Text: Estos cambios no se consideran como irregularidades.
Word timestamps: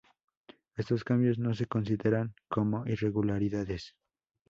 Estos 0.77 1.03
cambios 1.03 1.37
no 1.37 1.53
se 1.53 1.67
consideran 1.67 2.33
como 2.49 2.87
irregularidades. 2.87 3.93